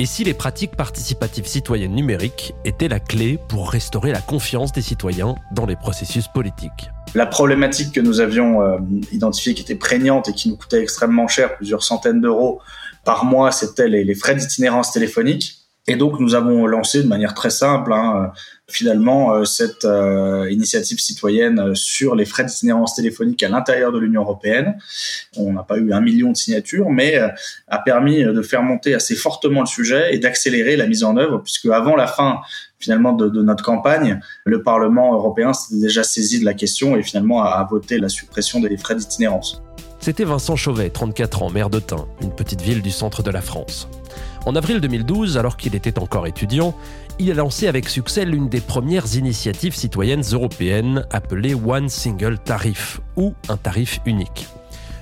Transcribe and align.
Et 0.00 0.06
si 0.06 0.24
les 0.24 0.34
pratiques 0.34 0.74
participatives 0.74 1.46
citoyennes 1.46 1.94
numériques 1.94 2.52
étaient 2.64 2.88
la 2.88 2.98
clé 2.98 3.38
pour 3.48 3.70
restaurer 3.70 4.10
la 4.10 4.20
confiance 4.20 4.72
des 4.72 4.82
citoyens 4.82 5.36
dans 5.52 5.66
les 5.66 5.76
processus 5.76 6.26
politiques 6.26 6.90
La 7.14 7.26
problématique 7.26 7.92
que 7.92 8.00
nous 8.00 8.18
avions 8.18 8.60
euh, 8.60 8.78
identifiée 9.12 9.54
qui 9.54 9.62
était 9.62 9.76
prégnante 9.76 10.28
et 10.28 10.32
qui 10.32 10.48
nous 10.48 10.56
coûtait 10.56 10.82
extrêmement 10.82 11.28
cher, 11.28 11.56
plusieurs 11.56 11.84
centaines 11.84 12.20
d'euros 12.20 12.60
par 13.04 13.24
mois, 13.24 13.52
c'était 13.52 13.88
les, 13.88 14.02
les 14.02 14.14
frais 14.14 14.34
d'itinérance 14.34 14.90
téléphonique. 14.90 15.63
Et 15.86 15.96
donc 15.96 16.18
nous 16.18 16.34
avons 16.34 16.66
lancé 16.66 17.02
de 17.02 17.08
manière 17.08 17.34
très 17.34 17.50
simple 17.50 17.92
hein, 17.92 18.32
finalement 18.68 19.34
euh, 19.34 19.44
cette 19.44 19.84
euh, 19.84 20.50
initiative 20.50 20.98
citoyenne 20.98 21.58
euh, 21.58 21.74
sur 21.74 22.14
les 22.14 22.24
frais 22.24 22.44
d'itinérance 22.44 22.94
téléphonique 22.94 23.42
à 23.42 23.50
l'intérieur 23.50 23.92
de 23.92 23.98
l'Union 23.98 24.22
européenne. 24.22 24.78
On 25.36 25.52
n'a 25.52 25.62
pas 25.62 25.76
eu 25.76 25.92
un 25.92 26.00
million 26.00 26.32
de 26.32 26.36
signatures, 26.36 26.88
mais 26.88 27.18
a 27.68 27.78
permis 27.78 28.24
de 28.24 28.42
faire 28.42 28.62
monter 28.62 28.94
assez 28.94 29.14
fortement 29.14 29.60
le 29.60 29.66
sujet 29.66 30.14
et 30.14 30.18
d'accélérer 30.18 30.76
la 30.76 30.86
mise 30.86 31.04
en 31.04 31.16
œuvre, 31.16 31.38
puisque 31.38 31.66
avant 31.66 31.96
la 31.96 32.06
fin 32.06 32.40
finalement 32.78 33.12
de, 33.12 33.42
notre 33.42 33.64
campagne, 33.64 34.20
le 34.44 34.62
Parlement 34.62 35.14
européen 35.14 35.52
s'était 35.52 35.80
déjà 35.80 36.02
saisi 36.02 36.40
de 36.40 36.44
la 36.44 36.54
question 36.54 36.96
et 36.96 37.02
finalement 37.02 37.42
a, 37.42 37.48
a 37.48 37.64
voté 37.64 37.98
la 37.98 38.08
suppression 38.08 38.60
des 38.60 38.76
frais 38.76 38.94
d'itinérance. 38.94 39.62
C'était 40.00 40.24
Vincent 40.24 40.56
Chauvet, 40.56 40.90
34 40.90 41.42
ans, 41.42 41.50
maire 41.50 41.70
de 41.70 41.78
Tain, 41.78 42.06
une 42.20 42.34
petite 42.34 42.60
ville 42.60 42.82
du 42.82 42.90
centre 42.90 43.22
de 43.22 43.30
la 43.30 43.40
France. 43.40 43.88
En 44.46 44.56
avril 44.56 44.80
2012, 44.80 45.38
alors 45.38 45.56
qu'il 45.56 45.74
était 45.74 45.98
encore 45.98 46.26
étudiant, 46.26 46.74
il 47.18 47.30
a 47.30 47.34
lancé 47.34 47.66
avec 47.66 47.88
succès 47.88 48.26
l'une 48.26 48.50
des 48.50 48.60
premières 48.60 49.16
initiatives 49.16 49.74
citoyennes 49.74 50.24
européennes 50.32 51.06
appelée 51.10 51.54
One 51.54 51.88
Single 51.88 52.38
Tarif, 52.38 53.00
ou 53.16 53.34
un 53.48 53.56
tarif 53.56 54.00
unique. 54.04 54.46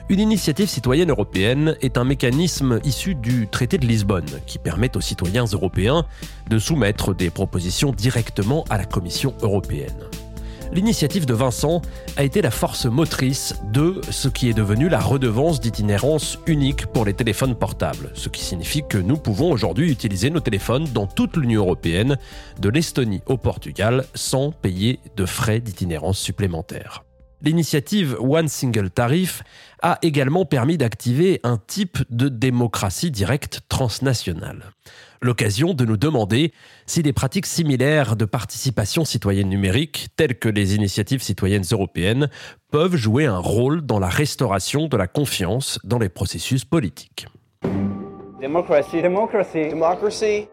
Une 0.08 0.20
initiative 0.20 0.68
citoyenne 0.68 1.10
européenne 1.10 1.76
est 1.80 1.96
un 1.96 2.04
mécanisme 2.04 2.78
issu 2.84 3.14
du 3.14 3.48
traité 3.48 3.78
de 3.78 3.86
Lisbonne 3.86 4.40
qui 4.46 4.58
permet 4.58 4.96
aux 4.96 5.00
citoyens 5.00 5.46
européens 5.46 6.04
de 6.48 6.58
soumettre 6.58 7.14
des 7.14 7.30
propositions 7.30 7.92
directement 7.92 8.64
à 8.70 8.78
la 8.78 8.84
Commission 8.84 9.34
européenne 9.42 10.04
l'initiative 10.72 11.26
de 11.26 11.34
Vincent 11.34 11.82
a 12.16 12.24
été 12.24 12.42
la 12.42 12.50
force 12.50 12.86
motrice 12.86 13.54
de 13.72 14.00
ce 14.10 14.28
qui 14.28 14.48
est 14.48 14.54
devenu 14.54 14.88
la 14.88 15.00
redevance 15.00 15.60
d'itinérance 15.60 16.38
unique 16.46 16.86
pour 16.86 17.04
les 17.04 17.14
téléphones 17.14 17.54
portables, 17.54 18.10
ce 18.14 18.28
qui 18.28 18.42
signifie 18.42 18.82
que 18.88 18.98
nous 18.98 19.16
pouvons 19.16 19.52
aujourd'hui 19.52 19.90
utiliser 19.90 20.30
nos 20.30 20.40
téléphones 20.40 20.84
dans 20.92 21.06
toute 21.06 21.36
l'Union 21.36 21.62
européenne, 21.62 22.18
de 22.60 22.68
l'Estonie 22.68 23.22
au 23.26 23.36
Portugal, 23.36 24.04
sans 24.14 24.50
payer 24.50 25.00
de 25.16 25.26
frais 25.26 25.60
d'itinérance 25.60 26.18
supplémentaires. 26.18 27.04
L'initiative 27.42 28.16
One 28.20 28.46
Single 28.46 28.90
Tarif 28.90 29.42
a 29.82 29.98
également 30.02 30.44
permis 30.44 30.78
d'activer 30.78 31.40
un 31.42 31.58
type 31.58 31.98
de 32.08 32.28
démocratie 32.28 33.10
directe 33.10 33.62
transnationale. 33.68 34.70
L'occasion 35.24 35.72
de 35.72 35.84
nous 35.84 35.96
demander 35.96 36.52
si 36.84 37.00
des 37.00 37.12
pratiques 37.12 37.46
similaires 37.46 38.16
de 38.16 38.24
participation 38.24 39.04
citoyenne 39.04 39.48
numérique, 39.48 40.08
telles 40.16 40.36
que 40.36 40.48
les 40.48 40.74
initiatives 40.74 41.22
citoyennes 41.22 41.62
européennes, 41.70 42.28
peuvent 42.72 42.96
jouer 42.96 43.26
un 43.26 43.38
rôle 43.38 43.82
dans 43.82 44.00
la 44.00 44.08
restauration 44.08 44.88
de 44.88 44.96
la 44.96 45.06
confiance 45.06 45.78
dans 45.84 46.00
les 46.00 46.08
processus 46.08 46.64
politiques. 46.64 47.28
Démocratie, 48.40 49.00
démocratie, 49.00 49.68
démocratie 49.68 50.48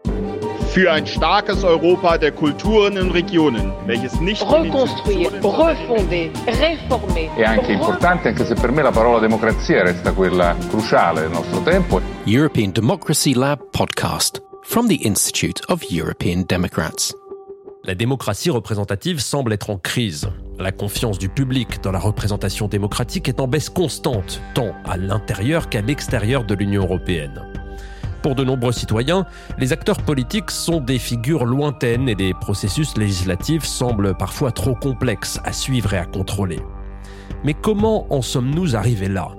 für 0.72 0.92
ein 0.92 1.04
starkes 1.04 1.64
Europa 1.64 2.16
der 2.16 2.30
Kulturen 2.30 2.96
und 2.96 3.10
Regionen, 3.10 3.72
welches 3.88 4.20
nicht 4.20 4.40
reconstruire, 4.40 5.32
refonder, 5.42 6.30
réformer. 6.46 7.28
È 7.36 7.42
anche 7.42 7.72
importante, 7.72 8.28
anche 8.28 8.44
se 8.44 8.54
per 8.54 8.70
me 8.70 8.82
la 8.82 8.92
parola 8.92 9.18
democrazia 9.18 9.82
resta 9.82 10.12
quella 10.12 10.54
cruciale 10.68 11.22
del 11.22 11.30
nostro 11.30 11.60
tempo. 11.62 12.00
European 12.24 12.70
Democracy 12.70 13.34
Lab 13.34 13.58
podcast 13.72 14.49
from 14.70 14.86
the 14.86 15.04
Institute 15.04 15.62
of 15.68 15.82
European 15.90 16.44
Democrats. 16.48 17.12
La 17.82 17.96
démocratie 17.96 18.50
représentative 18.50 19.18
semble 19.18 19.52
être 19.52 19.68
en 19.68 19.78
crise. 19.78 20.30
La 20.60 20.70
confiance 20.70 21.18
du 21.18 21.28
public 21.28 21.82
dans 21.82 21.90
la 21.90 21.98
représentation 21.98 22.68
démocratique 22.68 23.28
est 23.28 23.40
en 23.40 23.48
baisse 23.48 23.68
constante, 23.68 24.40
tant 24.54 24.72
à 24.84 24.96
l'intérieur 24.96 25.70
qu'à 25.70 25.80
l'extérieur 25.80 26.44
de 26.44 26.54
l'Union 26.54 26.84
européenne. 26.84 27.42
Pour 28.22 28.36
de 28.36 28.44
nombreux 28.44 28.70
citoyens, 28.70 29.26
les 29.58 29.72
acteurs 29.72 30.02
politiques 30.02 30.52
sont 30.52 30.78
des 30.78 31.00
figures 31.00 31.46
lointaines 31.46 32.08
et 32.08 32.14
les 32.14 32.32
processus 32.32 32.96
législatifs 32.96 33.64
semblent 33.64 34.16
parfois 34.16 34.52
trop 34.52 34.76
complexes 34.76 35.40
à 35.42 35.52
suivre 35.52 35.94
et 35.94 35.98
à 35.98 36.04
contrôler. 36.04 36.60
Mais 37.42 37.54
comment 37.54 38.06
en 38.14 38.22
sommes-nous 38.22 38.76
arrivés 38.76 39.08
là? 39.08 39.32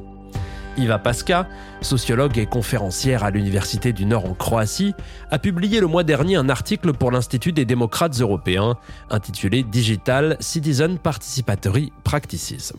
Iva 0.82 0.98
Pasca, 0.98 1.48
sociologue 1.82 2.40
et 2.40 2.48
conférencière 2.48 3.24
à 3.24 3.30
l'Université 3.30 3.94
du 3.94 4.06
Nord 4.06 4.26
en 4.26 4.34
Croatie, 4.34 4.96
a 5.30 5.38
publié 5.38 5.80
le 5.80 5.86
mois 5.86 6.04
dernier 6.04 6.38
un 6.38 6.50
article 6.50 6.94
pour 6.94 7.12
l'Institut 7.12 7.52
des 7.52 7.66
démocrates 7.66 8.20
européens 8.20 8.78
intitulé 9.12 9.62
Digital 9.62 10.38
Citizen 10.40 10.98
Participatory 10.98 11.94
Practices. 12.04 12.74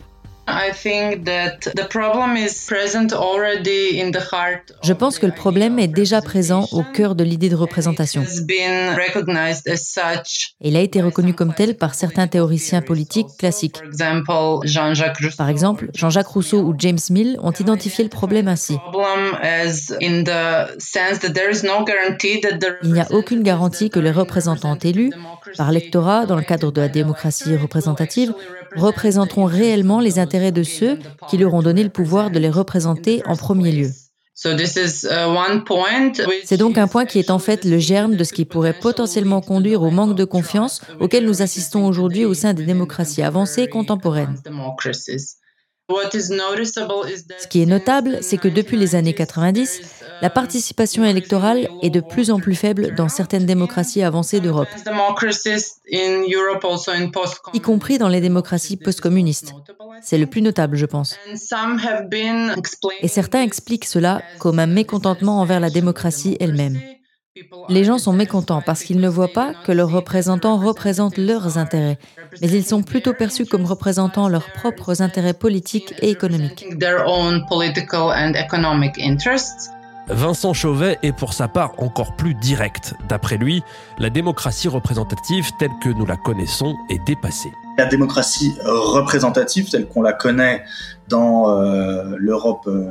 Je 4.82 4.92
pense 4.92 5.18
que 5.18 5.26
le 5.26 5.32
problème 5.32 5.78
est 5.78 5.88
déjà 5.88 6.20
présent 6.20 6.66
au 6.72 6.82
cœur 6.82 7.14
de 7.14 7.22
l'idée 7.22 7.48
de 7.48 7.54
représentation. 7.54 8.24
Il 10.60 10.76
a 10.76 10.80
été 10.80 11.00
reconnu 11.00 11.34
comme 11.34 11.54
tel 11.54 11.76
par 11.76 11.94
certains 11.94 12.26
théoriciens 12.26 12.82
politiques 12.82 13.28
classiques. 13.38 13.80
Par 15.38 15.48
exemple, 15.48 15.90
Jean-Jacques 15.94 16.26
Rousseau 16.26 16.60
ou 16.62 16.74
James 16.76 16.98
Mill 17.10 17.38
ont 17.40 17.52
identifié 17.52 18.02
le 18.02 18.10
problème 18.10 18.48
ainsi. 18.48 18.76
Il 22.82 22.92
n'y 22.92 23.00
a 23.00 23.06
aucune 23.10 23.42
garantie 23.42 23.90
que 23.90 24.00
les 24.00 24.10
représentants 24.10 24.78
élus, 24.78 25.12
par 25.56 25.72
lectorat 25.72 26.26
dans 26.26 26.36
le 26.36 26.42
cadre 26.42 26.72
de 26.72 26.80
la 26.80 26.88
démocratie 26.88 27.56
représentative, 27.56 28.32
représenteront 28.76 29.44
réellement 29.44 30.00
les 30.00 30.18
intérêts 30.18 30.52
de 30.52 30.62
ceux 30.62 30.98
qui 31.28 31.38
leur 31.38 31.54
ont 31.54 31.62
donné 31.62 31.82
le 31.82 31.90
pouvoir 31.90 32.30
de 32.30 32.38
les 32.38 32.50
représenter 32.50 33.22
en 33.26 33.36
premier 33.36 33.72
lieu. 33.72 33.90
Uh, 34.44 34.56
C'est 36.44 36.56
donc 36.56 36.78
un 36.78 36.88
point 36.88 37.04
qui 37.04 37.18
est 37.18 37.30
en 37.30 37.38
fait 37.38 37.64
le 37.64 37.78
germe 37.78 38.16
de 38.16 38.24
ce 38.24 38.32
qui 38.32 38.44
pourrait 38.44 38.72
potentiellement 38.72 39.40
conduire 39.40 39.82
au 39.82 39.90
manque 39.90 40.16
de 40.16 40.24
confiance 40.24 40.80
auquel 41.00 41.26
nous 41.26 41.42
assistons 41.42 41.86
aujourd'hui 41.86 42.24
au 42.24 42.34
sein 42.34 42.54
des 42.54 42.64
démocraties 42.64 43.22
avancées 43.22 43.68
contemporaines. 43.68 44.36
Ce 47.38 47.46
qui 47.48 47.62
est 47.62 47.66
notable, 47.66 48.18
c'est 48.22 48.38
que 48.38 48.48
depuis 48.48 48.76
les 48.76 48.94
années 48.94 49.14
90, 49.14 49.82
la 50.22 50.30
participation 50.30 51.04
électorale 51.04 51.68
est 51.82 51.90
de 51.90 52.00
plus 52.00 52.30
en 52.30 52.38
plus 52.38 52.54
faible 52.54 52.94
dans 52.94 53.08
certaines 53.08 53.44
démocraties 53.44 54.02
avancées 54.02 54.40
d'Europe, 54.40 54.68
y 57.52 57.60
compris 57.60 57.98
dans 57.98 58.08
les 58.08 58.20
démocraties 58.20 58.76
post-communistes. 58.76 59.52
C'est 60.00 60.18
le 60.18 60.26
plus 60.26 60.40
notable, 60.40 60.76
je 60.76 60.86
pense. 60.86 61.18
Et 63.00 63.08
certains 63.08 63.42
expliquent 63.42 63.84
cela 63.84 64.22
comme 64.38 64.60
un 64.60 64.66
mécontentement 64.66 65.40
envers 65.40 65.60
la 65.60 65.70
démocratie 65.70 66.36
elle-même. 66.38 66.78
Les 67.68 67.82
gens 67.82 67.98
sont 67.98 68.12
mécontents 68.12 68.62
parce 68.64 68.84
qu'ils 68.84 69.00
ne 69.00 69.08
voient 69.08 69.32
pas 69.32 69.54
que 69.64 69.72
leurs 69.72 69.90
représentants 69.90 70.58
représentent 70.58 71.16
leurs 71.16 71.58
intérêts, 71.58 71.98
mais 72.40 72.48
ils 72.48 72.64
sont 72.64 72.82
plutôt 72.82 73.14
perçus 73.14 73.46
comme 73.46 73.64
représentant 73.64 74.28
leurs 74.28 74.52
propres 74.52 75.02
intérêts 75.02 75.34
politiques 75.34 75.94
et 76.00 76.10
économiques. 76.10 76.66
Vincent 80.12 80.52
Chauvet 80.52 80.98
est 81.02 81.12
pour 81.12 81.32
sa 81.32 81.48
part 81.48 81.72
encore 81.78 82.16
plus 82.16 82.34
direct. 82.34 82.94
D'après 83.08 83.38
lui, 83.38 83.62
la 83.98 84.10
démocratie 84.10 84.68
représentative 84.68 85.50
telle 85.58 85.70
que 85.82 85.88
nous 85.88 86.06
la 86.06 86.16
connaissons 86.16 86.76
est 86.90 87.04
dépassée. 87.06 87.52
La 87.78 87.86
démocratie 87.86 88.52
représentative 88.64 89.70
telle 89.70 89.88
qu'on 89.88 90.02
la 90.02 90.12
connaît 90.12 90.64
dans 91.08 91.50
euh, 91.50 92.16
l'Europe 92.18 92.66
euh, 92.66 92.90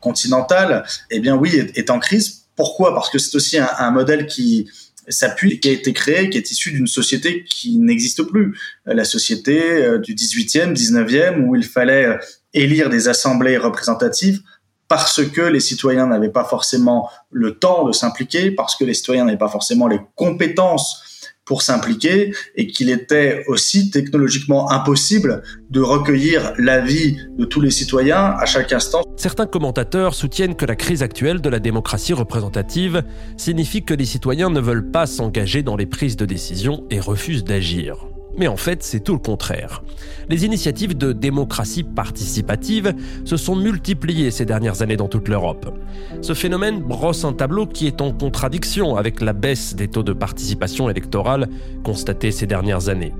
continentale, 0.00 0.84
eh 1.10 1.20
bien 1.20 1.36
oui, 1.36 1.54
est 1.74 1.90
en 1.90 1.98
crise 1.98 2.40
pourquoi? 2.60 2.94
Parce 2.94 3.08
que 3.08 3.18
c'est 3.18 3.34
aussi 3.34 3.56
un, 3.56 3.90
modèle 3.90 4.26
qui 4.26 4.68
s'appuie, 5.08 5.60
qui 5.60 5.70
a 5.70 5.72
été 5.72 5.94
créé, 5.94 6.28
qui 6.28 6.36
est 6.36 6.50
issu 6.50 6.72
d'une 6.72 6.86
société 6.86 7.42
qui 7.44 7.78
n'existe 7.78 8.22
plus. 8.24 8.54
La 8.84 9.04
société 9.04 9.82
euh, 9.82 9.98
du 9.98 10.14
18e, 10.14 10.74
19e, 10.74 11.42
où 11.46 11.56
il 11.56 11.64
fallait 11.64 12.04
euh, 12.04 12.18
élire 12.52 12.90
des 12.90 13.08
assemblées 13.08 13.56
représentatives 13.56 14.40
parce 14.90 15.24
que 15.24 15.40
les 15.40 15.60
citoyens 15.60 16.08
n'avaient 16.08 16.32
pas 16.32 16.42
forcément 16.42 17.08
le 17.30 17.54
temps 17.54 17.84
de 17.84 17.92
s'impliquer, 17.92 18.50
parce 18.50 18.74
que 18.74 18.84
les 18.84 18.92
citoyens 18.92 19.24
n'avaient 19.24 19.38
pas 19.38 19.48
forcément 19.48 19.86
les 19.86 20.00
compétences 20.16 21.30
pour 21.44 21.62
s'impliquer 21.62 22.34
et 22.56 22.66
qu'il 22.66 22.90
était 22.90 23.44
aussi 23.46 23.90
technologiquement 23.92 24.70
impossible 24.72 25.42
de 25.70 25.80
recueillir 25.80 26.54
l'avis 26.58 27.16
de 27.38 27.44
tous 27.44 27.60
les 27.60 27.70
citoyens 27.70 28.34
à 28.36 28.46
chaque 28.46 28.72
instant. 28.72 29.02
Certains 29.16 29.46
commentateurs 29.46 30.14
soutiennent 30.14 30.56
que 30.56 30.66
la 30.66 30.74
crise 30.74 31.04
actuelle 31.04 31.40
de 31.40 31.48
la 31.48 31.60
démocratie 31.60 32.12
représentative 32.12 33.04
signifie 33.36 33.84
que 33.84 33.94
les 33.94 34.06
citoyens 34.06 34.50
ne 34.50 34.60
veulent 34.60 34.90
pas 34.90 35.06
s'engager 35.06 35.62
dans 35.62 35.76
les 35.76 35.86
prises 35.86 36.16
de 36.16 36.26
décision 36.26 36.84
et 36.90 36.98
refusent 36.98 37.44
d'agir. 37.44 38.09
Mais 38.36 38.46
en 38.46 38.56
fait, 38.56 38.82
c'est 38.82 39.00
tout 39.00 39.12
le 39.12 39.18
contraire. 39.18 39.82
Les 40.28 40.44
initiatives 40.44 40.96
de 40.96 41.12
démocratie 41.12 41.82
participative 41.82 42.94
se 43.24 43.36
sont 43.36 43.56
multipliées 43.56 44.30
ces 44.30 44.44
dernières 44.44 44.82
années 44.82 44.96
dans 44.96 45.08
toute 45.08 45.28
l'Europe. 45.28 45.74
Ce 46.22 46.34
phénomène 46.34 46.80
brosse 46.80 47.24
un 47.24 47.32
tableau 47.32 47.66
qui 47.66 47.86
est 47.86 48.00
en 48.00 48.12
contradiction 48.12 48.96
avec 48.96 49.20
la 49.20 49.32
baisse 49.32 49.74
des 49.74 49.88
taux 49.88 50.02
de 50.02 50.12
participation 50.12 50.88
électorale 50.88 51.48
constatée 51.82 52.30
ces 52.30 52.46
dernières 52.46 52.88
années. 52.88 53.12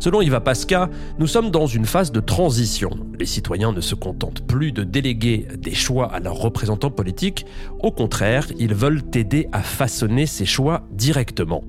Selon 0.00 0.20
Iva 0.20 0.40
Pasca, 0.40 0.88
nous 1.18 1.26
sommes 1.26 1.50
dans 1.50 1.66
une 1.66 1.86
phase 1.86 2.12
de 2.12 2.20
transition. 2.20 2.90
Les 3.18 3.26
citoyens 3.26 3.72
ne 3.72 3.80
se 3.80 3.94
contentent 3.94 4.46
plus 4.46 4.72
de 4.72 4.84
déléguer 4.84 5.46
des 5.58 5.74
choix 5.74 6.12
à 6.12 6.20
leurs 6.20 6.36
représentants 6.36 6.90
politiques, 6.90 7.46
au 7.80 7.90
contraire, 7.90 8.46
ils 8.58 8.74
veulent 8.74 9.02
aider 9.14 9.48
à 9.52 9.62
façonner 9.62 10.26
ces 10.26 10.44
choix 10.44 10.82
directement. 10.92 11.64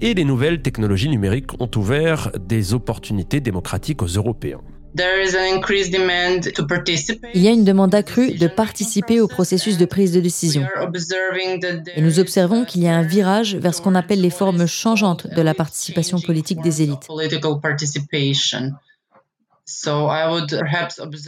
Et 0.00 0.14
les 0.14 0.24
nouvelles 0.24 0.62
technologies 0.62 1.08
numériques 1.08 1.60
ont 1.60 1.70
ouvert 1.76 2.30
des 2.38 2.74
opportunités 2.74 3.40
démocratiques 3.40 4.02
aux 4.02 4.06
Européens. 4.06 4.60
Il 7.34 7.42
y 7.42 7.48
a 7.48 7.50
une 7.50 7.64
demande 7.64 7.94
accrue 7.94 8.32
de 8.32 8.46
participer 8.46 9.20
au 9.20 9.28
processus 9.28 9.76
de 9.76 9.84
prise 9.84 10.12
de 10.12 10.20
décision. 10.20 10.66
Et 11.94 12.00
nous 12.00 12.18
observons 12.18 12.64
qu'il 12.64 12.82
y 12.82 12.88
a 12.88 12.96
un 12.96 13.02
virage 13.02 13.56
vers 13.56 13.74
ce 13.74 13.82
qu'on 13.82 13.94
appelle 13.94 14.20
les 14.20 14.30
formes 14.30 14.66
changeantes 14.66 15.26
de 15.26 15.42
la 15.42 15.54
participation 15.54 16.20
politique 16.20 16.62
des 16.62 16.82
élites. 16.82 17.08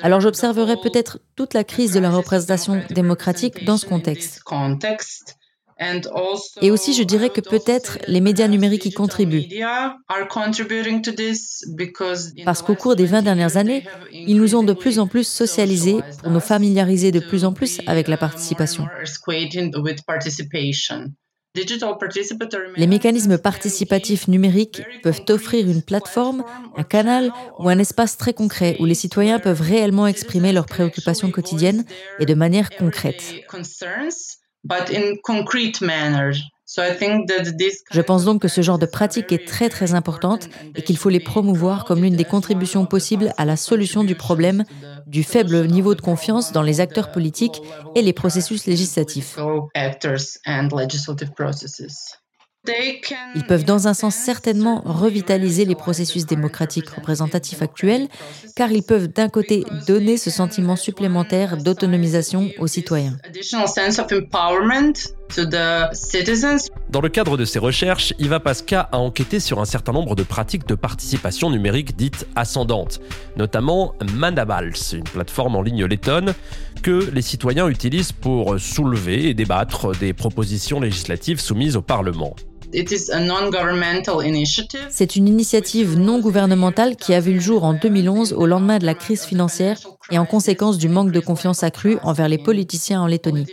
Alors 0.02 0.20
j'observerai 0.20 0.76
peut-être 0.76 1.18
toute 1.34 1.54
la 1.54 1.64
crise 1.64 1.92
de 1.92 2.00
la 2.00 2.10
représentation 2.10 2.82
démocratique 2.90 3.64
dans 3.64 3.76
ce 3.76 3.86
contexte. 3.86 4.42
Et 6.60 6.70
aussi, 6.70 6.92
je 6.92 7.02
dirais 7.02 7.30
que 7.30 7.40
peut-être 7.40 7.98
les 8.06 8.20
médias 8.20 8.48
numériques 8.48 8.86
y 8.86 8.92
contribuent. 8.92 9.46
Parce 12.44 12.62
qu'au 12.62 12.74
cours 12.74 12.96
des 12.96 13.06
20 13.06 13.22
dernières 13.22 13.56
années, 13.56 13.84
ils 14.12 14.36
nous 14.36 14.54
ont 14.54 14.62
de 14.64 14.72
plus 14.72 14.98
en 14.98 15.06
plus 15.06 15.26
socialisés 15.26 16.00
pour 16.22 16.30
nous 16.30 16.40
familiariser 16.40 17.12
de 17.12 17.20
plus 17.20 17.44
en 17.44 17.52
plus 17.52 17.80
avec 17.86 18.08
la 18.08 18.16
participation. 18.16 18.86
Les 22.76 22.86
mécanismes 22.86 23.38
participatifs 23.38 24.28
numériques 24.28 24.82
peuvent 25.02 25.22
offrir 25.28 25.68
une 25.68 25.82
plateforme, 25.82 26.44
un 26.76 26.82
canal 26.82 27.32
ou 27.58 27.68
un 27.68 27.78
espace 27.78 28.16
très 28.16 28.32
concret 28.34 28.76
où 28.80 28.84
les 28.84 28.94
citoyens 28.94 29.38
peuvent 29.38 29.60
réellement 29.60 30.06
exprimer 30.06 30.52
leurs 30.52 30.66
préoccupations 30.66 31.30
quotidiennes 31.30 31.84
et 32.18 32.26
de 32.26 32.34
manière 32.34 32.70
concrète. 32.70 33.22
Je 37.90 38.00
pense 38.02 38.24
donc 38.26 38.42
que 38.42 38.48
ce 38.48 38.60
genre 38.60 38.78
de 38.78 38.84
pratique 38.84 39.32
est 39.32 39.48
très 39.48 39.70
très 39.70 39.94
importante 39.94 40.50
et 40.76 40.82
qu'il 40.82 40.98
faut 40.98 41.08
les 41.08 41.20
promouvoir 41.20 41.86
comme 41.86 42.02
l'une 42.02 42.16
des 42.16 42.26
contributions 42.26 42.84
possibles 42.84 43.32
à 43.38 43.46
la 43.46 43.56
solution 43.56 44.04
du 44.04 44.14
problème 44.14 44.64
du 45.06 45.22
faible 45.22 45.66
niveau 45.66 45.94
de 45.94 46.02
confiance 46.02 46.52
dans 46.52 46.62
les 46.62 46.80
acteurs 46.80 47.10
politiques 47.10 47.62
et 47.94 48.02
les 48.02 48.12
processus 48.12 48.66
législatifs. 48.66 49.38
Ils 53.34 53.46
peuvent 53.46 53.64
dans 53.64 53.88
un 53.88 53.94
sens 53.94 54.14
certainement 54.14 54.82
revitaliser 54.84 55.64
les 55.64 55.74
processus 55.74 56.26
démocratiques 56.26 56.88
représentatifs 56.90 57.62
actuels, 57.62 58.08
car 58.56 58.72
ils 58.72 58.82
peuvent 58.82 59.08
d'un 59.08 59.28
côté 59.28 59.64
donner 59.86 60.16
ce 60.16 60.30
sentiment 60.30 60.76
supplémentaire 60.76 61.56
d'autonomisation 61.56 62.50
aux 62.58 62.66
citoyens. 62.66 63.16
Dans 66.90 67.02
le 67.02 67.10
cadre 67.10 67.36
de 67.36 67.44
ses 67.44 67.58
recherches, 67.58 68.14
Iva 68.18 68.40
Pasca 68.40 68.88
a 68.92 68.96
enquêté 68.96 69.40
sur 69.40 69.60
un 69.60 69.66
certain 69.66 69.92
nombre 69.92 70.16
de 70.16 70.22
pratiques 70.22 70.66
de 70.66 70.74
participation 70.74 71.50
numérique 71.50 71.96
dites 71.96 72.26
ascendantes, 72.34 73.00
notamment 73.36 73.94
Manabals, 74.14 74.72
une 74.94 75.04
plateforme 75.04 75.56
en 75.56 75.60
ligne 75.60 75.84
lettonne 75.84 76.32
que 76.82 77.10
les 77.12 77.20
citoyens 77.20 77.68
utilisent 77.68 78.12
pour 78.12 78.58
soulever 78.58 79.28
et 79.28 79.34
débattre 79.34 79.94
des 79.98 80.14
propositions 80.14 80.80
législatives 80.80 81.40
soumises 81.40 81.76
au 81.76 81.82
Parlement. 81.82 82.34
C'est 84.90 85.16
une 85.16 85.28
initiative 85.28 85.98
non 85.98 86.20
gouvernementale 86.20 86.96
qui 86.96 87.14
a 87.14 87.20
vu 87.20 87.32
le 87.34 87.40
jour 87.40 87.64
en 87.64 87.72
2011 87.72 88.34
au 88.34 88.46
lendemain 88.46 88.78
de 88.78 88.84
la 88.84 88.94
crise 88.94 89.22
financière 89.22 89.78
et 90.10 90.18
en 90.18 90.26
conséquence 90.26 90.76
du 90.76 90.88
manque 90.88 91.10
de 91.10 91.20
confiance 91.20 91.62
accrue 91.62 91.96
envers 92.02 92.28
les 92.28 92.38
politiciens 92.38 93.00
en 93.00 93.06
Lettonie. 93.06 93.46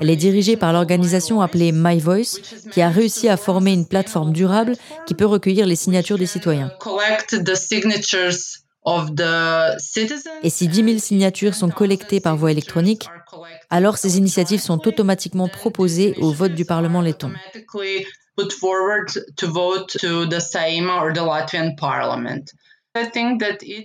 Elle 0.00 0.10
est 0.10 0.16
dirigée 0.16 0.56
par 0.56 0.72
l'organisation 0.72 1.40
appelée 1.40 1.72
My 1.72 1.98
Voice 1.98 2.40
qui 2.70 2.82
a 2.82 2.90
réussi 2.90 3.28
à 3.28 3.36
former 3.36 3.72
une 3.72 3.86
plateforme 3.86 4.32
durable 4.32 4.76
qui 5.06 5.14
peut 5.14 5.26
recueillir 5.26 5.66
les 5.66 5.76
signatures 5.76 6.18
des 6.18 6.26
citoyens. 6.26 6.70
Et 10.42 10.50
si 10.50 10.68
10 10.68 10.84
000 10.84 10.98
signatures 10.98 11.54
sont 11.54 11.70
collectées 11.70 12.20
par 12.20 12.36
voie 12.36 12.50
électronique, 12.50 13.08
alors 13.70 13.98
ces 13.98 14.18
initiatives 14.18 14.60
sont 14.60 14.86
automatiquement 14.86 15.48
proposées 15.48 16.14
au 16.18 16.32
vote 16.32 16.54
du 16.54 16.64
Parlement 16.64 17.00
letton. 17.00 17.32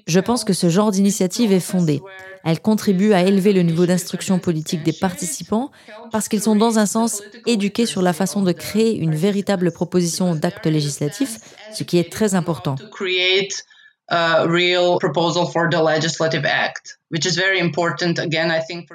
Je 0.07 0.19
pense 0.19 0.43
que 0.43 0.53
ce 0.53 0.69
genre 0.69 0.91
d'initiative 0.91 1.53
est 1.53 1.61
fondée. 1.61 2.01
Elle 2.43 2.59
contribue 2.59 3.13
à 3.13 3.23
élever 3.23 3.53
le 3.53 3.61
niveau 3.61 3.85
d'instruction 3.85 4.39
politique 4.39 4.83
des 4.83 4.93
participants 4.93 5.71
parce 6.11 6.27
qu'ils 6.27 6.41
sont 6.41 6.55
dans 6.55 6.77
un 6.77 6.85
sens 6.85 7.21
éduqués 7.45 7.85
sur 7.85 8.01
la 8.01 8.13
façon 8.13 8.41
de 8.41 8.51
créer 8.51 8.97
une 8.97 9.15
véritable 9.15 9.71
proposition 9.71 10.35
d'acte 10.35 10.65
législatif, 10.65 11.37
ce 11.73 11.83
qui 11.83 11.97
est 11.97 12.11
très 12.11 12.35
important. 12.35 12.75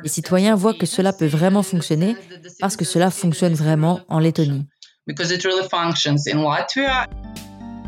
Les 0.02 0.08
citoyens 0.08 0.54
voient 0.54 0.74
que 0.74 0.86
cela 0.86 1.12
peut 1.12 1.26
vraiment 1.26 1.62
fonctionner 1.62 2.16
parce 2.60 2.76
que 2.76 2.84
cela 2.84 3.10
fonctionne 3.10 3.54
vraiment 3.54 4.00
en 4.08 4.18
Lettonie. 4.18 4.66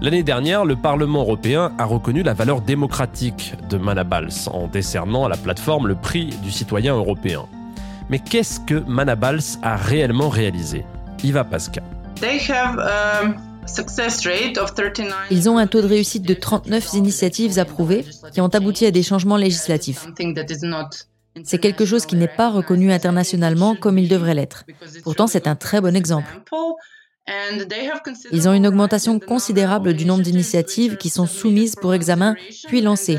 L'année 0.02 0.22
dernière, 0.22 0.64
le 0.64 0.76
Parlement 0.76 1.20
européen 1.20 1.72
a 1.78 1.84
reconnu 1.84 2.22
la 2.22 2.34
valeur 2.34 2.60
démocratique 2.60 3.54
de 3.70 3.78
Manabals 3.78 4.48
en 4.52 4.66
décernant 4.66 5.24
à 5.24 5.28
la 5.28 5.36
plateforme 5.36 5.86
le 5.88 5.94
prix 5.94 6.26
du 6.42 6.50
citoyen 6.50 6.94
européen. 6.94 7.46
Mais 8.10 8.18
qu'est-ce 8.18 8.60
que 8.60 8.74
Manabals 8.86 9.58
a 9.62 9.76
réellement 9.76 10.28
réalisé? 10.28 10.84
Iva 11.22 11.44
Pasca. 11.44 11.80
Um, 12.22 13.36
ils 15.30 15.48
ont 15.48 15.58
un 15.58 15.66
taux 15.66 15.80
de 15.80 15.86
réussite 15.86 16.22
de 16.22 16.34
39 16.34 16.94
initiatives 16.94 17.58
approuvées 17.58 18.04
qui 18.32 18.40
ont 18.40 18.48
abouti 18.48 18.86
à 18.86 18.90
des 18.90 19.02
changements 19.02 19.36
législatifs. 19.36 20.06
C'est 21.42 21.58
quelque 21.58 21.84
chose 21.84 22.06
qui 22.06 22.16
n'est 22.16 22.28
pas 22.28 22.50
reconnu 22.50 22.92
internationalement 22.92 23.74
comme 23.74 23.98
il 23.98 24.08
devrait 24.08 24.34
l'être. 24.34 24.64
Pourtant, 25.02 25.26
c'est 25.26 25.48
un 25.48 25.56
très 25.56 25.80
bon 25.80 25.96
exemple. 25.96 26.28
Ils 28.32 28.48
ont 28.48 28.52
une 28.52 28.66
augmentation 28.66 29.18
considérable 29.18 29.94
du 29.94 30.04
nombre 30.04 30.22
d'initiatives 30.22 30.96
qui 30.96 31.08
sont 31.08 31.26
soumises 31.26 31.74
pour 31.74 31.94
examen 31.94 32.36
puis 32.68 32.82
lancées. 32.82 33.18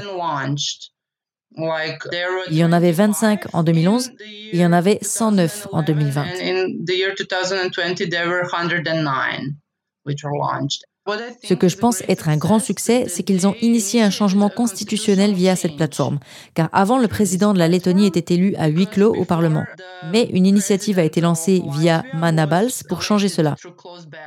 Il 1.57 2.57
y 2.57 2.63
en 2.63 2.71
avait 2.71 2.91
25 2.91 3.53
en 3.53 3.63
2011, 3.63 4.11
il 4.53 4.59
y 4.59 4.65
en 4.65 4.73
avait 4.73 4.99
109 5.01 5.67
en 5.71 5.83
2020. 5.83 6.25
Ce 11.43 11.53
que 11.53 11.67
je 11.67 11.77
pense 11.77 12.01
être 12.07 12.29
un 12.29 12.37
grand 12.37 12.59
succès, 12.59 13.05
c'est 13.07 13.21
qu'ils 13.21 13.45
ont 13.45 13.55
initié 13.61 14.01
un 14.01 14.09
changement 14.09 14.49
constitutionnel 14.49 15.33
via 15.33 15.55
cette 15.55 15.75
plateforme. 15.75 16.19
Car 16.55 16.69
avant, 16.73 16.97
le 16.97 17.07
président 17.07 17.53
de 17.53 17.59
la 17.59 17.67
Lettonie 17.67 18.07
était 18.07 18.33
élu 18.33 18.55
à 18.55 18.67
huis 18.67 18.87
clos 18.87 19.13
au 19.15 19.23
Parlement. 19.23 19.65
Mais 20.11 20.27
une 20.33 20.47
initiative 20.47 20.97
a 20.97 21.03
été 21.03 21.21
lancée 21.21 21.61
via 21.77 22.03
Manabals 22.13 22.71
pour 22.89 23.03
changer 23.03 23.29
cela. 23.29 23.55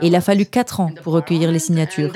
Et 0.00 0.06
il 0.06 0.14
a 0.14 0.20
fallu 0.20 0.47
quatre 0.47 0.78
ans 0.78 0.92
pour 1.02 1.14
recueillir 1.14 1.50
les 1.50 1.58
signatures. 1.58 2.12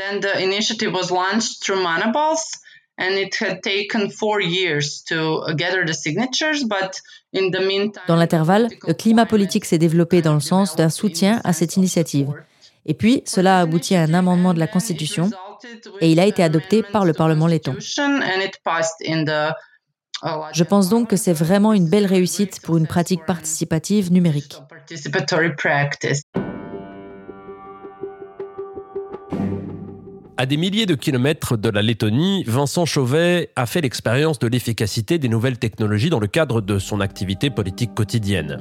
Dans 8.06 8.16
l'intervalle, 8.16 8.68
le 8.86 8.94
climat 8.94 9.26
politique 9.26 9.64
s'est 9.64 9.78
développé 9.78 10.22
dans 10.22 10.34
le 10.34 10.40
sens 10.40 10.76
d'un 10.76 10.90
soutien 10.90 11.40
à 11.42 11.52
cette 11.52 11.76
initiative. 11.76 12.32
Et 12.86 12.94
puis, 12.94 13.22
cela 13.26 13.58
a 13.58 13.60
abouti 13.62 13.94
à 13.94 14.02
un 14.02 14.14
amendement 14.14 14.54
de 14.54 14.58
la 14.58 14.66
Constitution 14.66 15.30
et 16.00 16.10
il 16.10 16.18
a 16.18 16.26
été 16.26 16.42
adopté 16.42 16.82
par 16.82 17.04
le 17.04 17.12
Parlement 17.12 17.46
letton. 17.46 17.76
Je 20.52 20.64
pense 20.64 20.88
donc 20.88 21.10
que 21.10 21.16
c'est 21.16 21.32
vraiment 21.32 21.72
une 21.72 21.88
belle 21.88 22.06
réussite 22.06 22.60
pour 22.62 22.76
une 22.76 22.86
pratique 22.86 23.24
participative 23.24 24.12
numérique. 24.12 24.56
À 30.42 30.46
des 30.46 30.56
milliers 30.56 30.86
de 30.86 30.96
kilomètres 30.96 31.56
de 31.56 31.68
la 31.68 31.82
Lettonie, 31.82 32.42
Vincent 32.48 32.84
Chauvet 32.84 33.50
a 33.54 33.64
fait 33.64 33.80
l'expérience 33.80 34.40
de 34.40 34.48
l'efficacité 34.48 35.18
des 35.18 35.28
nouvelles 35.28 35.60
technologies 35.60 36.10
dans 36.10 36.18
le 36.18 36.26
cadre 36.26 36.60
de 36.60 36.80
son 36.80 37.00
activité 37.00 37.48
politique 37.48 37.94
quotidienne. 37.94 38.58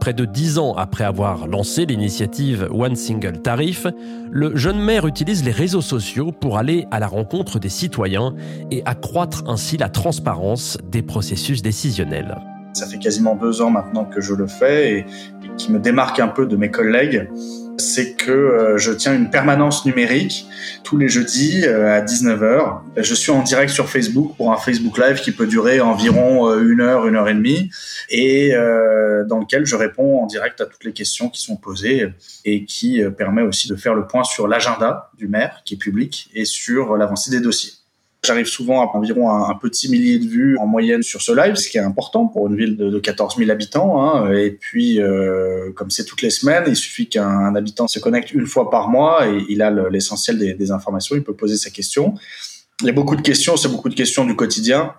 Près 0.00 0.12
de 0.12 0.24
dix 0.24 0.58
ans 0.58 0.74
après 0.74 1.04
avoir 1.04 1.46
lancé 1.46 1.86
l'initiative 1.86 2.68
One 2.72 2.96
Single 2.96 3.42
Tarif, 3.42 3.86
le 4.28 4.56
jeune 4.56 4.80
maire 4.80 5.06
utilise 5.06 5.44
les 5.44 5.52
réseaux 5.52 5.82
sociaux 5.82 6.32
pour 6.32 6.58
aller 6.58 6.88
à 6.90 6.98
la 6.98 7.06
rencontre 7.06 7.60
des 7.60 7.68
citoyens 7.68 8.34
et 8.72 8.82
accroître 8.84 9.44
ainsi 9.46 9.76
la 9.76 9.88
transparence 9.88 10.78
des 10.90 11.02
processus 11.02 11.62
décisionnels. 11.62 12.38
Ça 12.72 12.86
fait 12.86 12.98
quasiment 12.98 13.34
deux 13.34 13.62
ans 13.62 13.70
maintenant 13.70 14.04
que 14.04 14.20
je 14.20 14.34
le 14.34 14.46
fais 14.46 14.98
et, 14.98 15.06
qui 15.56 15.72
me 15.72 15.78
démarque 15.78 16.20
un 16.20 16.28
peu 16.28 16.46
de 16.46 16.56
mes 16.56 16.70
collègues 16.70 17.28
c'est 17.80 18.12
que 18.12 18.30
euh, 18.30 18.78
je 18.78 18.92
tiens 18.92 19.14
une 19.14 19.30
permanence 19.30 19.84
numérique 19.84 20.46
tous 20.84 20.96
les 20.96 21.08
jeudis 21.08 21.64
euh, 21.64 21.96
à 21.96 22.02
19h. 22.02 22.80
Je 22.96 23.14
suis 23.14 23.32
en 23.32 23.42
direct 23.42 23.72
sur 23.72 23.88
Facebook 23.88 24.36
pour 24.36 24.52
un 24.52 24.56
Facebook 24.56 24.98
Live 24.98 25.20
qui 25.20 25.32
peut 25.32 25.46
durer 25.46 25.80
environ 25.80 26.48
euh, 26.48 26.62
une 26.62 26.80
heure, 26.80 27.06
une 27.06 27.16
heure 27.16 27.28
et 27.28 27.34
demie, 27.34 27.70
et 28.10 28.52
dans 29.26 29.38
lequel 29.38 29.66
je 29.66 29.76
réponds 29.76 30.22
en 30.22 30.26
direct 30.26 30.60
à 30.60 30.66
toutes 30.66 30.84
les 30.84 30.92
questions 30.92 31.28
qui 31.28 31.40
sont 31.40 31.56
posées 31.56 32.12
et 32.44 32.64
qui 32.64 33.02
permet 33.16 33.42
aussi 33.42 33.68
de 33.68 33.76
faire 33.76 33.94
le 33.94 34.06
point 34.06 34.24
sur 34.24 34.46
l'agenda 34.46 35.10
du 35.16 35.28
maire 35.28 35.62
qui 35.64 35.74
est 35.74 35.78
public 35.78 36.30
et 36.34 36.44
sur 36.44 36.96
l'avancée 36.96 37.30
des 37.30 37.40
dossiers. 37.40 37.79
J'arrive 38.22 38.46
souvent 38.46 38.82
à 38.82 38.96
environ 38.96 39.30
un, 39.30 39.54
petit 39.54 39.90
millier 39.90 40.18
de 40.18 40.26
vues 40.26 40.58
en 40.58 40.66
moyenne 40.66 41.02
sur 41.02 41.22
ce 41.22 41.32
live, 41.32 41.54
ce 41.54 41.68
qui 41.68 41.78
est 41.78 41.82
important 41.82 42.26
pour 42.26 42.48
une 42.48 42.56
ville 42.56 42.76
de, 42.76 42.98
14 42.98 43.36
000 43.38 43.50
habitants. 43.50 44.02
Hein. 44.02 44.32
Et 44.32 44.50
puis, 44.50 45.00
euh, 45.00 45.72
comme 45.74 45.90
c'est 45.90 46.04
toutes 46.04 46.20
les 46.20 46.30
semaines, 46.30 46.64
il 46.66 46.76
suffit 46.76 47.08
qu'un 47.08 47.54
habitant 47.54 47.88
se 47.88 47.98
connecte 47.98 48.32
une 48.32 48.46
fois 48.46 48.68
par 48.68 48.88
mois 48.88 49.26
et 49.26 49.44
il 49.48 49.62
a 49.62 49.70
l'essentiel 49.88 50.38
des, 50.38 50.52
des 50.52 50.70
informations, 50.70 51.16
il 51.16 51.22
peut 51.22 51.34
poser 51.34 51.56
sa 51.56 51.70
question. 51.70 52.14
Il 52.82 52.86
y 52.86 52.90
a 52.90 52.92
beaucoup 52.92 53.16
de 53.16 53.22
questions, 53.22 53.56
c'est 53.56 53.68
beaucoup 53.68 53.88
de 53.88 53.94
questions 53.94 54.24
du 54.24 54.36
quotidien 54.36 54.94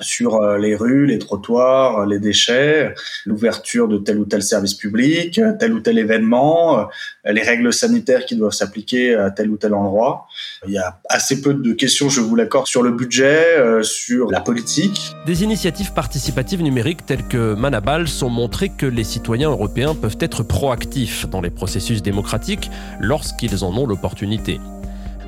sur 0.00 0.36
euh, 0.36 0.58
les 0.58 0.74
rues, 0.74 1.06
les 1.06 1.18
trottoirs, 1.18 2.06
les 2.06 2.18
déchets, 2.18 2.94
l'ouverture 3.24 3.88
de 3.88 3.98
tel 3.98 4.18
ou 4.18 4.24
tel 4.24 4.42
service 4.42 4.74
public, 4.74 5.40
tel 5.58 5.72
ou 5.72 5.80
tel 5.80 5.98
événement, 5.98 6.80
euh, 6.80 7.32
les 7.32 7.42
règles 7.42 7.72
sanitaires 7.72 8.24
qui 8.24 8.36
doivent 8.36 8.52
s'appliquer 8.52 9.14
à 9.14 9.30
tel 9.30 9.50
ou 9.50 9.56
tel 9.56 9.74
endroit. 9.74 10.26
Il 10.66 10.72
y 10.72 10.78
a 10.78 11.00
assez 11.08 11.40
peu 11.40 11.54
de 11.54 11.72
questions, 11.72 12.08
je 12.08 12.20
vous 12.20 12.36
l'accorde, 12.36 12.66
sur 12.66 12.82
le 12.82 12.90
budget, 12.90 13.58
euh, 13.58 13.82
sur 13.82 14.30
la 14.30 14.40
politique. 14.40 15.12
Des 15.26 15.42
initiatives 15.42 15.92
participatives 15.92 16.62
numériques 16.62 17.06
telles 17.06 17.26
que 17.26 17.54
Manabal 17.54 18.06
ont 18.22 18.30
montré 18.30 18.70
que 18.70 18.86
les 18.86 19.04
citoyens 19.04 19.50
européens 19.50 19.94
peuvent 19.94 20.18
être 20.20 20.42
proactifs 20.42 21.28
dans 21.28 21.40
les 21.40 21.50
processus 21.50 22.02
démocratiques 22.02 22.70
lorsqu'ils 23.00 23.64
en 23.64 23.76
ont 23.76 23.86
l'opportunité. 23.86 24.60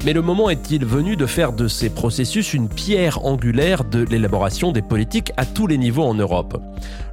Mais 0.05 0.13
le 0.13 0.23
moment 0.23 0.51
est-il 0.51 0.85
venu 0.85 1.17
de 1.17 1.27
faire 1.27 1.53
de 1.53 1.69
ces 1.69 1.91
processus 1.91 2.55
une 2.55 2.69
pierre 2.69 3.25
angulaire 3.25 3.85
de 3.85 4.05
l'élaboration 4.05 4.71
des 4.71 4.83
politiques 4.83 5.33
à 5.37 5.45
tous 5.45 5.67
les 5.67 5.79
niveaux 5.79 6.05
en 6.05 6.15
Europe? 6.15 6.63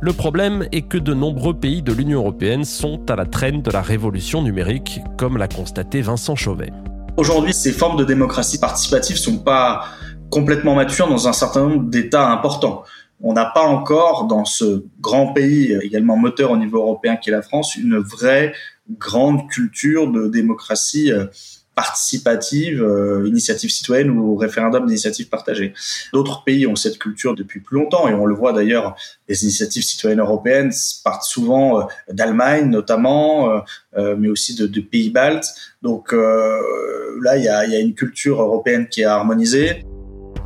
Le 0.02 0.13
problème 0.13 0.68
est 0.72 0.84
que 0.84 0.98
de 0.98 1.13
nombreux 1.13 1.54
pays 1.54 1.82
de 1.82 1.94
l'Union 1.94 2.20
européenne 2.20 2.66
sont 2.66 3.10
à 3.10 3.16
la 3.16 3.25
traîne 3.25 3.62
de 3.62 3.72
la 3.72 3.82
révolution 3.82 4.42
numérique, 4.42 5.00
comme 5.18 5.38
l'a 5.38 5.48
constaté 5.48 6.02
Vincent 6.02 6.36
Chauvet. 6.36 6.72
Aujourd'hui, 7.18 7.54
ces 7.54 7.72
formes 7.72 7.98
de 7.98 8.04
démocratie 8.04 8.60
participative 8.60 9.18
sont 9.18 9.38
pas 9.38 9.86
complètement 10.30 10.75
matures 10.75 11.08
dans 11.08 11.28
un 11.28 11.34
certain 11.34 11.68
nombre 11.68 11.84
d'États 11.90 12.30
importants. 12.30 12.84
On 13.22 13.34
n'a 13.34 13.46
pas 13.46 13.63
encore, 13.63 14.25
dans 14.25 14.46
ce 14.46 14.86
grand 15.00 15.28
pays, 15.28 15.78
également 15.82 16.18
moteur 16.18 16.52
au 16.52 16.58
niveau 16.58 16.80
européen 16.80 17.16
qui 17.16 17.30
est 17.30 17.32
la 17.32 17.42
France, 17.42 17.75
une 17.75 17.98
vraie 17.98 18.54
grande 19.00 19.48
culture 19.50 20.12
de 20.12 20.28
démocratie 20.28 21.12
euh, 21.12 21.28
participative, 21.75 22.84
euh, 22.84 23.27
initiative 23.27 23.70
citoyenne 23.70 24.10
ou 24.10 24.36
référendum 24.36 24.86
d'initiative 24.86 25.30
partagée. 25.30 25.74
D'autres 26.13 26.44
pays 26.44 26.68
ont 26.68 26.75
cette 26.75 27.00
culture 27.00 27.36
depuis 27.36 27.60
plus 27.60 27.77
longtemps 27.77 28.08
et 28.08 28.13
on 28.13 28.25
le 28.25 28.36
voit 28.36 28.53
d'ailleurs, 28.53 28.96
les 29.27 29.44
initiatives 29.44 29.84
citoyennes 29.84 30.20
européennes 30.20 30.72
partent 31.03 31.24
souvent 31.24 31.80
euh, 31.80 31.84
d'Allemagne 32.12 32.70
notamment, 32.70 33.50
euh, 33.50 33.60
euh, 33.98 34.15
mais 34.18 34.30
aussi 34.30 34.56
de, 34.56 34.82
pays 34.82 35.10
baltes. 35.10 35.48
Donc 35.82 36.12
là, 36.13 37.38
il 37.38 37.44
y 37.44 37.48
a, 37.48 37.65
y 37.65 37.75
a 37.75 37.80
une 37.80 37.94
culture 37.94 38.42
européenne 38.42 38.88
qui 38.88 39.01
est 39.01 39.06
harmonisée. 39.06 39.86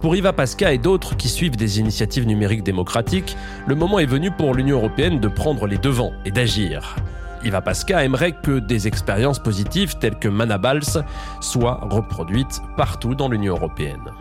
Pour 0.01 0.15
Iva 0.15 0.31
Pasca 0.31 0.72
et 0.74 0.77
d'autres 0.77 1.17
qui 1.17 1.27
suivent 1.27 1.55
des 1.55 1.79
initiatives 1.79 2.27
numériques 2.27 2.63
démocratiques, 2.63 3.36
le 3.67 3.75
moment 3.75 4.00
est 4.00 4.05
venu 4.05 4.29
pour 4.31 4.53
l'Union 4.53 4.77
européenne 4.77 5.19
de 5.19 5.27
prendre 5.27 5.65
les 5.65 5.77
devants 5.77 6.13
et 6.24 6.31
d'agir. 6.31 6.96
Iva 7.44 7.62
Pasca 7.62 8.03
aimerait 8.03 8.34
que 8.44 8.60
des 8.60 8.88
expériences 8.88 9.39
positives 9.39 9.98
telles 10.00 10.17
que 10.17 10.27
Manabals 10.27 11.03
soient 11.41 11.88
reproduites 11.89 12.62
partout 12.75 13.15
dans 13.15 13.29
l'Union 13.29 13.56
européenne. 13.56 14.12